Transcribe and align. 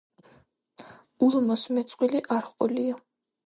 ულმოს 1.27 1.67
მეწყვილე 1.77 2.25
არ 2.39 2.51
ჰყოლია. 2.51 3.01